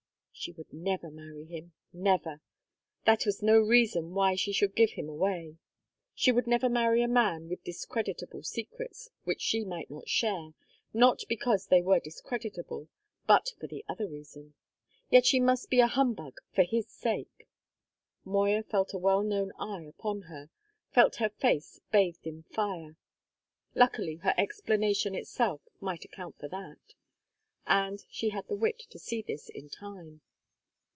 [0.33, 2.41] She would never marry him, never!
[3.05, 5.57] That was no reason why she should give him away.
[6.15, 10.55] She would never marry a man with discreditable secrets which she might not share,
[10.95, 12.89] not because they were discreditable,
[13.27, 14.55] but for the other reason.
[15.11, 17.47] Yet she must be a humbug for his sake!
[18.25, 20.49] Moya felt a well known eye upon her,
[20.91, 22.97] felt her face bathed in fire;
[23.75, 26.95] luckily her explanation itself might account for that,
[27.67, 30.19] and she had the wit to see this in time.